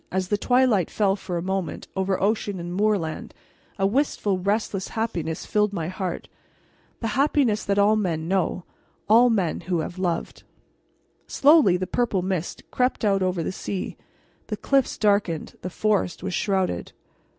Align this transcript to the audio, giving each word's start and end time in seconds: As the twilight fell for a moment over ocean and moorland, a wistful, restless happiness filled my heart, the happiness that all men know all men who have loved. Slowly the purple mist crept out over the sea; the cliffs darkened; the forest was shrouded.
As 0.11 0.29
the 0.29 0.35
twilight 0.37 0.89
fell 0.89 1.15
for 1.15 1.37
a 1.37 1.43
moment 1.43 1.87
over 1.95 2.19
ocean 2.19 2.59
and 2.59 2.73
moorland, 2.73 3.35
a 3.77 3.85
wistful, 3.85 4.39
restless 4.39 4.87
happiness 4.87 5.45
filled 5.45 5.73
my 5.73 5.89
heart, 5.89 6.27
the 7.01 7.09
happiness 7.09 7.63
that 7.63 7.77
all 7.77 7.95
men 7.95 8.27
know 8.27 8.63
all 9.07 9.29
men 9.29 9.59
who 9.59 9.81
have 9.81 9.99
loved. 9.99 10.41
Slowly 11.27 11.77
the 11.77 11.85
purple 11.85 12.23
mist 12.23 12.63
crept 12.71 13.05
out 13.05 13.21
over 13.21 13.43
the 13.43 13.51
sea; 13.51 13.95
the 14.47 14.57
cliffs 14.57 14.97
darkened; 14.97 15.55
the 15.61 15.69
forest 15.69 16.23
was 16.23 16.33
shrouded. 16.33 16.93